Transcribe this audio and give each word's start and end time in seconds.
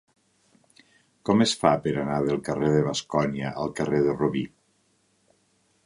Com 1.29 1.43
es 1.45 1.53
fa 1.63 1.73
per 1.85 1.93
anar 2.05 2.17
del 2.29 2.41
carrer 2.49 2.73
de 2.77 2.81
Bascònia 2.91 3.55
al 3.65 3.73
carrer 3.81 4.05
del 4.09 4.19
Robí? 4.25 4.47